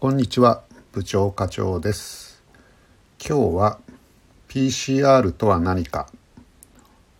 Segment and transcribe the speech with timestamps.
[0.00, 0.62] こんにちは
[0.92, 2.42] 部長課長です。
[3.22, 3.78] 今日は
[4.48, 6.08] PCR とは何か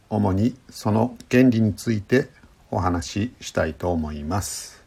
[0.08, 2.30] 主にその原理について
[2.70, 4.82] お話ししたいと思います。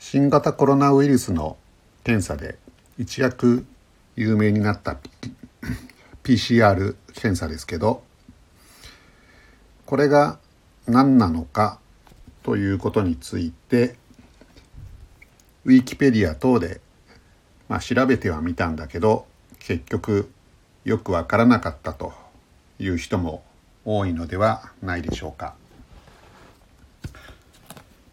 [0.00, 1.56] 新型コロナウイルスの
[2.02, 2.58] 検査で
[2.98, 3.64] 一躍
[4.16, 4.96] 有名になった
[6.24, 8.02] PCR 検査ですけど
[9.86, 10.40] これが
[10.88, 11.78] 何なのか
[12.42, 14.01] ということについて
[15.64, 16.80] ウィキペディア等で、
[17.68, 19.26] まあ、調べてはみたんだけど
[19.60, 20.30] 結局
[20.84, 22.12] よくわからなかったと
[22.80, 23.44] いう人も
[23.84, 25.54] 多いのではないでしょうか。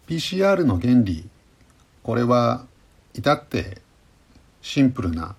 [0.08, 1.28] PCR の原理
[2.02, 2.66] これは
[3.14, 3.80] 至って
[4.62, 5.36] シンプルな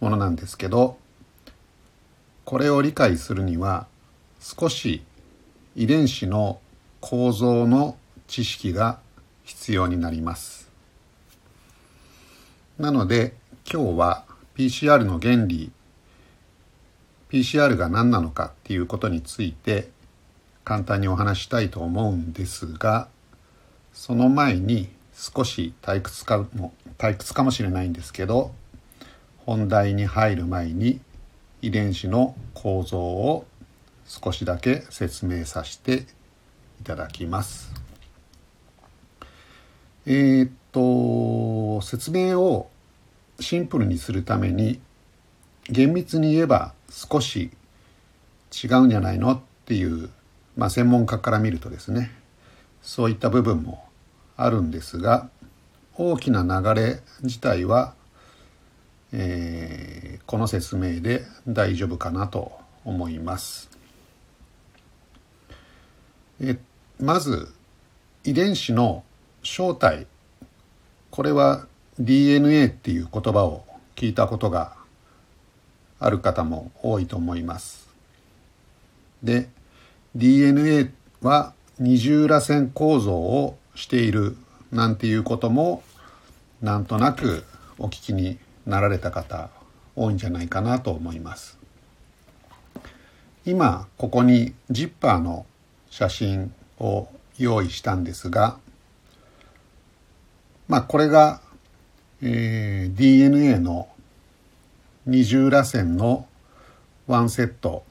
[0.00, 0.98] ものなんですけど
[2.44, 3.86] これを理解するには
[4.40, 5.02] 少し
[5.74, 6.60] 遺伝子の
[7.00, 8.98] 構造の知識が
[9.44, 10.61] 必要になります。
[12.82, 13.32] なので
[13.72, 14.24] 今日は
[14.56, 15.70] PCR の原理
[17.30, 19.88] PCR が何なのかっていうことについて
[20.64, 23.06] 簡単にお話したいと思うんですが
[23.92, 28.52] その前に少し退屈かも退屈かもしれないんですけど
[29.46, 31.00] 本題に入る前に
[31.60, 33.46] 遺伝子の構造を
[34.06, 36.04] 少しだけ説明させて
[36.80, 37.72] いただきます。
[40.04, 42.71] えー、っと説明を
[43.40, 44.80] シンプルにするために
[45.64, 47.50] 厳密に言えば少し
[48.52, 50.10] 違うんじゃないのっていう、
[50.56, 52.10] まあ、専門家から見るとですね
[52.82, 53.84] そういった部分も
[54.36, 55.28] あるんですが
[55.94, 57.94] 大きな流れ自体は、
[59.12, 62.52] えー、この説明で大丈夫かなと
[62.84, 63.70] 思います。
[66.40, 66.58] え
[66.98, 67.52] まず
[68.24, 69.04] 遺伝子の
[69.42, 70.06] 正体
[71.10, 71.66] これは
[72.04, 73.64] DNA っていう言葉を
[73.94, 74.74] 聞いたことが
[76.00, 77.88] ある方も多いと思います。
[79.22, 79.48] で
[80.16, 80.90] DNA
[81.22, 84.36] は二重らせん構造をしている
[84.72, 85.84] なんていうことも
[86.60, 87.44] なんとなく
[87.78, 89.50] お聞きになられた方
[89.94, 91.56] 多いんじゃないかなと思います。
[93.46, 95.46] 今ここにジッパーの
[95.88, 97.08] 写真を
[97.38, 98.58] 用意したんですが
[100.68, 101.42] まあこれが、
[102.22, 103.88] えー、DNA の
[105.06, 106.26] 二重らせんの
[107.08, 107.84] ワンセット、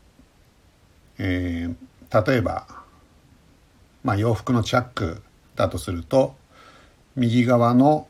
[1.17, 2.65] えー、例えば、
[4.03, 5.21] まあ、洋服のチャック
[5.55, 6.35] だとすると
[7.15, 8.07] 右側の、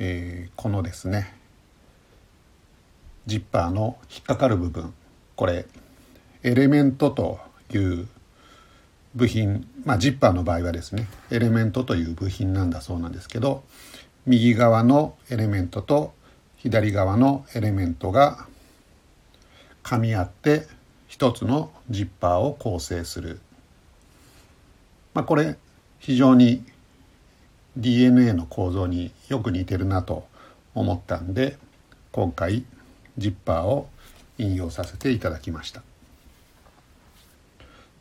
[0.00, 1.32] えー、このですね
[3.26, 4.92] ジッパーの引っかかる部分。
[5.36, 5.66] これ
[6.42, 7.38] エレメントと
[7.72, 8.06] いう
[9.14, 9.66] 部品。
[9.84, 13.64] まあジッパーの場合はですねエレメントという部品なんだそうなんですけど
[14.26, 16.14] 右側のエレメントと
[16.56, 18.46] 左側のエレメントが
[19.82, 20.66] 噛み合って
[21.08, 23.40] 一つのジッパーを構成する、
[25.12, 25.56] まあ、これ
[25.98, 26.64] 非常に
[27.76, 30.26] DNA の構造によく似てるなと
[30.74, 31.58] 思ったんで
[32.10, 32.64] 今回
[33.18, 33.88] ジッパーを
[34.38, 35.82] 引用させていただきました。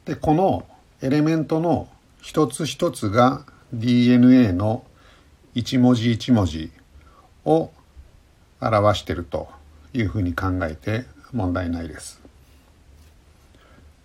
[0.06, 0.66] でこの
[1.02, 1.88] エレメントの
[2.22, 4.84] 一つ一つが DNA の
[5.56, 6.72] 一文字一文字
[7.46, 7.72] を
[8.60, 9.50] 表していると
[9.94, 12.22] いうふうに考えて問題ないです。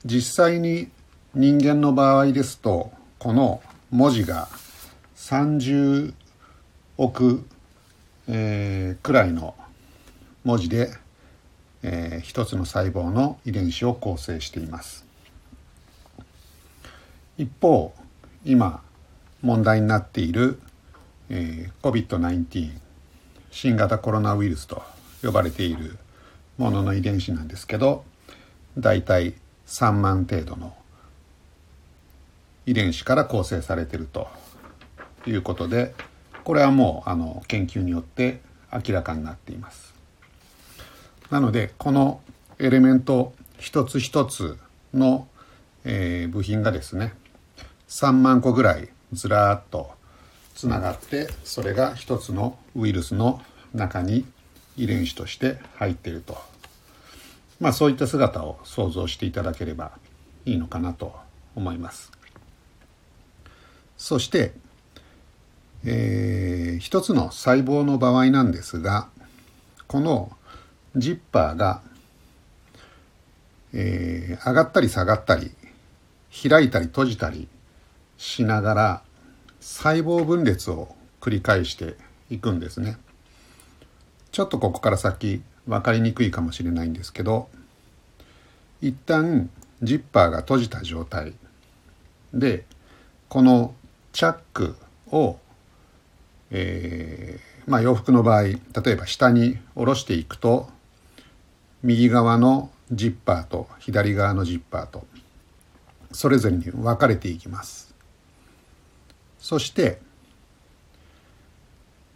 [0.05, 0.89] 実際に
[1.35, 4.49] 人間の場合ですとこの文字が
[5.17, 6.15] 30
[6.97, 7.45] 億、
[8.29, 9.55] えー、くらいの
[10.45, 10.91] 文字で、
[11.83, 15.05] えー、一つの細胞の遺伝子を構成しています。
[17.37, 17.95] 一方
[18.45, 18.83] 今
[19.43, 20.59] 問題になっている、
[21.31, 22.71] えー、COVID-19
[23.51, 24.83] 新型コロナウイルスと
[25.23, 25.99] 呼ばれている
[26.57, 28.05] ものの遺伝子なんですけど
[28.77, 29.35] 大体
[29.67, 30.75] 3万程度の
[32.67, 34.29] 遺伝子から構成されてると
[35.27, 35.95] いうことで
[36.45, 38.41] これはもうあの研究によって
[38.73, 39.95] 明らかになっています。
[41.31, 42.21] なのでこの
[42.59, 44.57] エレメント一つ一つ
[44.95, 45.29] の、
[45.85, 47.13] えー、部品がですね
[47.89, 49.98] 3万個ぐらいずらっと
[50.59, 53.41] つながってそれが一つのウイルスの
[53.75, 54.27] 中に
[54.77, 56.37] 遺伝子として入っていると。
[57.61, 59.93] まあそういった姿を想像していただければ
[60.47, 61.15] いいのかなと
[61.55, 62.11] 思います。
[63.97, 64.53] そして、
[65.85, 69.09] えー、一つの細胞の場合なんですが
[69.87, 70.37] この
[70.97, 71.83] ジッパーが、
[73.73, 75.53] えー、上がったり下がったり
[76.49, 77.47] 開いたり閉じたり
[78.17, 79.08] しながら
[79.69, 80.89] 細胞分裂を
[81.21, 81.95] 繰り返して
[82.31, 82.97] いくんですね。
[84.33, 87.49] ちょっとここから先分かりにくいかもしれないんですけど
[88.81, 89.51] 一旦
[89.83, 91.35] ジッパーが閉じた状態
[92.33, 92.65] で
[93.29, 93.75] この
[94.13, 94.75] チャック
[95.11, 95.39] を、
[96.51, 100.69] えー、まあ、洋服の場合例えば下に下ろしていくと
[101.83, 105.07] 右側のジッパーと左側のジッパーと
[106.13, 107.88] それぞれに分かれていきます
[109.39, 110.01] そして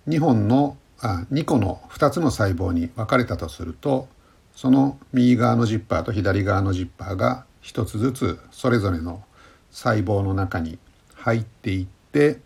[0.09, 4.09] 2本のあ2個の2つの細胞に分かれたとすると
[4.55, 9.23] その右側のジッパーと左側のジッパーが1つずつそれぞれの
[9.71, 10.79] 細胞の中に
[11.15, 12.39] 入っていって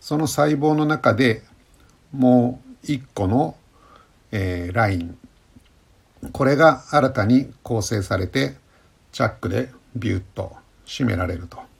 [0.00, 1.42] その細胞の中で
[2.12, 3.56] もう1個の、
[4.32, 5.18] えー、ライン
[6.32, 8.56] これが新たに構成されて
[9.12, 10.52] チャックでビュッと
[10.86, 11.73] 締められると。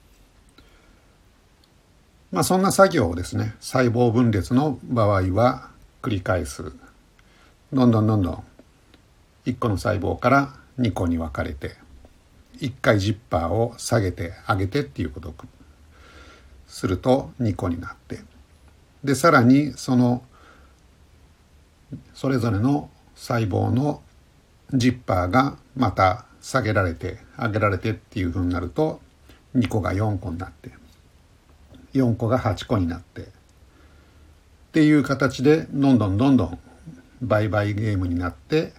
[2.35, 5.69] まあそんな作業をですね細胞分裂の場合は
[6.01, 6.73] 繰り返す。
[7.71, 8.43] どんどんどんどん
[9.45, 11.77] 1個の細胞から2個に分かれて
[12.57, 15.35] 1回ジッパーを下げて上げてっていうことを
[16.67, 18.19] すると2個になって
[19.01, 20.21] でさらにその
[22.13, 24.01] それぞれの細胞の
[24.73, 28.99] ジッパーがまた下げられて上げられてっていうふうになると
[29.55, 30.71] 2個が4個になって
[31.95, 33.25] 4個が8個になってっ
[34.73, 36.59] ていう形でどんどんどんどん
[37.21, 38.73] 売買ゲームになって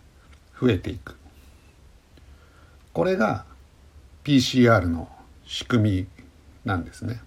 [0.60, 1.16] 増えていく
[2.92, 3.44] これが
[4.24, 5.08] PCR の
[5.46, 6.06] 仕組み
[6.64, 7.20] なんですね。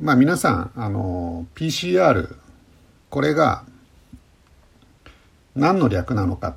[0.00, 2.36] まあ皆さんあの PCR
[3.10, 3.64] これが
[5.54, 6.54] 何の略なのかっ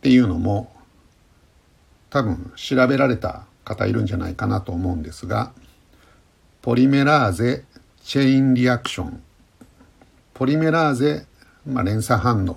[0.00, 0.72] ていうのも
[2.10, 5.52] 多分調べられた方いるんじゃないかなと思うんですが
[6.60, 7.64] ポリメラーゼ
[8.02, 9.22] チェインリアクション
[10.34, 11.26] ポリメラーゼ、
[11.66, 12.52] まあ、連鎖反応。
[12.52, 12.56] っ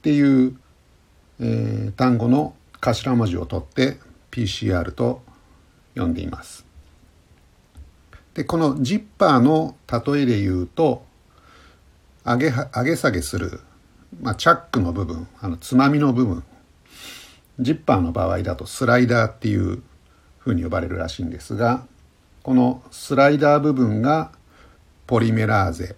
[0.00, 0.56] ていう、
[1.40, 3.98] えー、単語の頭文字を取って
[4.30, 5.22] PCR と
[5.94, 6.64] 呼んでいます。
[8.34, 11.04] でこのジッパーの例えで言うと
[12.24, 13.60] 上げ上げ下げする、
[14.22, 16.44] まあ、チャックの部分あのつまみの部分。
[17.60, 19.82] ジッパーの場合だとスライダーっていう
[20.38, 21.84] ふうに呼ばれるらしいんですが
[22.42, 24.30] このスライダー部分が
[25.06, 25.96] ポリメラーゼ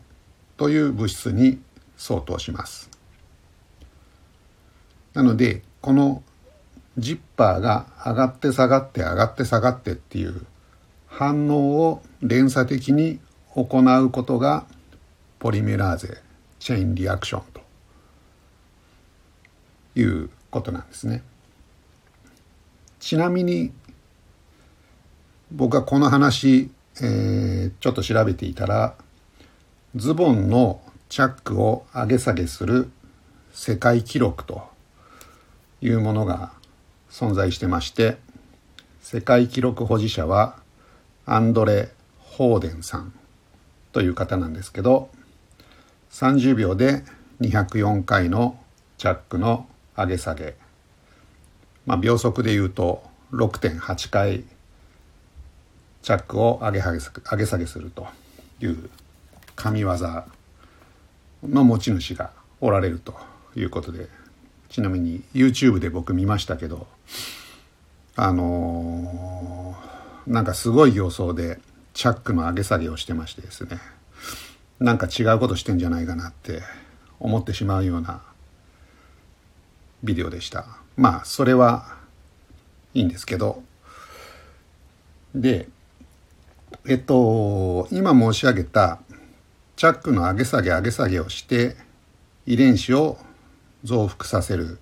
[0.56, 1.60] という物質に
[1.96, 2.90] 相当します。
[5.14, 6.22] なのでこの
[6.96, 10.46] ジッパーが上がって下がって上がって下がってっていう
[11.06, 13.20] 反応を連鎖的に
[13.54, 14.66] 行うことが
[15.38, 16.18] ポリメラーゼ
[16.58, 17.60] チェインリアクションと
[19.98, 21.22] いうことなんですね。
[23.10, 23.72] ちなみに
[25.50, 26.70] 僕はこの話、
[27.02, 28.94] えー、ちょっと調べていたら
[29.96, 32.88] ズボンのチャックを上げ下げする
[33.52, 34.62] 世界記録と
[35.80, 36.52] いうものが
[37.10, 38.16] 存在してまして
[39.02, 40.54] 世界記録保持者は
[41.26, 41.88] アンドレ・
[42.20, 43.12] ホーデンさん
[43.90, 45.10] という方なんですけど
[46.12, 47.02] 30秒で
[47.40, 48.56] 204回の
[48.98, 49.66] チャックの
[49.96, 50.54] 上げ下げ、
[51.90, 53.02] まあ、秒速でいうと
[53.32, 54.44] 6.8回
[56.02, 58.06] チャックを上げ上げ下げすると
[58.60, 58.88] いう
[59.56, 59.96] 神業
[61.42, 63.16] の持ち主がおられると
[63.56, 64.06] いうことで
[64.68, 66.86] ちなみに YouTube で僕見ましたけど
[68.14, 71.58] あのー、なんかすごい形相で
[71.92, 73.80] チャックの上げ下げをしてましてですね
[74.78, 76.62] なんか違うことしてんじゃないかなって
[77.18, 78.22] 思ってしまうような
[80.04, 80.78] ビデオでした。
[81.00, 81.96] まあそれは
[82.92, 83.62] いいんですけど。
[85.34, 85.68] で
[86.86, 89.00] えっと今申し上げた
[89.76, 91.76] チャックの上げ下げ上げ下げをして
[92.44, 93.16] 遺伝子を
[93.82, 94.78] 増幅させる。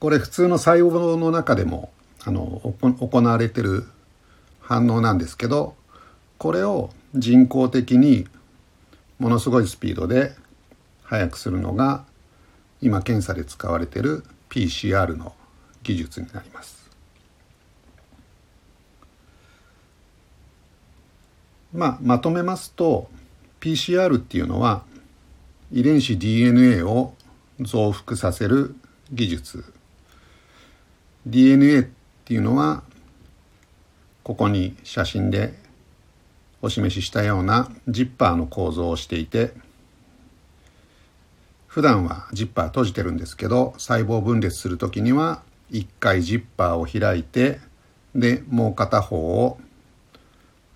[0.00, 1.90] これ普通の細胞の中でも
[2.24, 3.84] あの行われてる
[4.60, 5.74] 反応なんですけど
[6.38, 8.26] これを人工的に
[9.18, 10.32] ものすごいスピードで
[11.02, 12.04] 速くするのが
[12.80, 15.34] 今検査で使われてる PCR の
[15.82, 16.88] 技術になります。
[21.72, 23.10] まあ、まとめますと
[23.60, 24.82] PCR っていうのは
[25.70, 27.14] 遺伝子 DNA を
[27.60, 28.74] 増幅させる
[29.12, 29.64] 技術
[31.26, 31.82] DNA っ
[32.24, 32.82] ていうのは
[34.22, 35.54] ここに写真で
[36.62, 39.52] お示ししたようなジッパーの構造をしていて
[41.78, 47.60] 普段はジッパー閉じてるんですけど細胞分裂する時には一回ジッパーを開いて
[48.16, 49.60] でもう片方を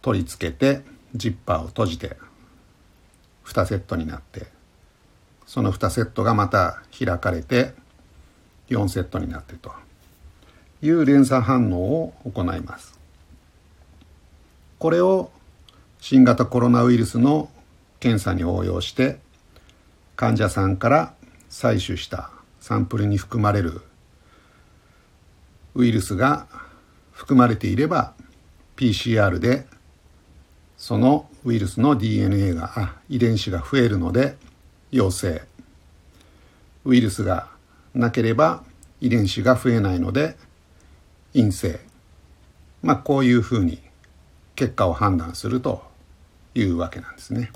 [0.01, 0.83] 取り付けて
[1.13, 2.17] ジッパーを閉じて
[3.47, 4.47] 2セットになって
[5.45, 7.73] その2セットがまた開かれて
[8.69, 9.73] 4セットになってと
[10.83, 12.97] いう連鎖反応を行います。
[14.79, 15.33] これを
[15.99, 17.51] 新型コロナウイルスの
[17.99, 19.19] 検査に応用して
[20.17, 21.15] 患者さんから
[21.51, 23.83] 採取したサンプルに含まれる
[25.75, 26.47] ウイルスが
[27.13, 28.15] 含まれていれば
[28.77, 29.67] PCR で
[30.77, 34.37] そのウイルスの DNA があ遺伝子が増えるので
[34.91, 35.43] 陽性
[36.85, 37.49] ウイルスが
[37.95, 38.65] なければ
[39.01, 40.37] 遺伝子が増えないので
[41.33, 41.81] 陰性
[42.83, 43.81] まあこういうふうに
[44.57, 45.83] 結果を判断すると
[46.55, 47.51] いうわけなんですね。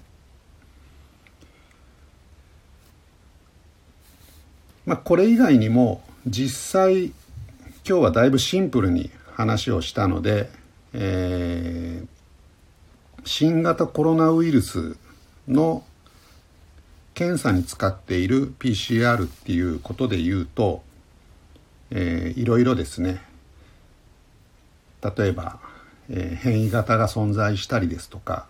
[4.86, 7.12] まあこれ以外にも実際今
[7.84, 10.48] 日はだいぶシンプルに話をしたので、
[10.92, 12.06] えー、
[13.24, 14.96] 新型コロナウイルス
[15.46, 15.84] の
[17.14, 20.82] 検査に使っている PCR っていうことで言うと、
[21.90, 23.22] えー、いろいろですね。
[25.02, 25.60] 例えば、
[26.08, 28.46] えー、変異型が存在したりですとか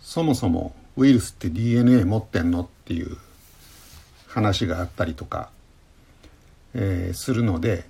[0.00, 3.16] そもそもウイルスって DNA 持ってんのっていう
[4.34, 5.48] 話があったりとか、
[6.74, 7.84] えー、するので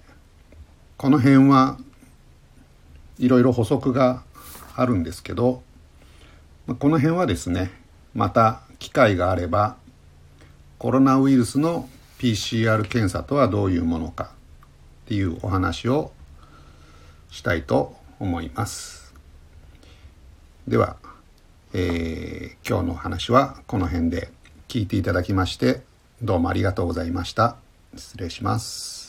[0.98, 1.78] この辺は
[3.18, 4.22] いろいろ補足が
[4.76, 5.62] あるんですけど
[6.66, 7.70] この辺はですね
[8.12, 9.76] また機会があれば
[10.76, 14.28] コロナウイルスの PCR 検査とはどういうものかっ
[15.08, 16.12] ていうお話を
[17.30, 19.14] したいと思います。
[20.68, 20.96] では、
[21.72, 24.30] えー、今日の話はこの辺で
[24.68, 25.82] 聞いていただきまして
[26.22, 27.56] どうもありがとうございました。
[27.96, 29.03] 失礼します。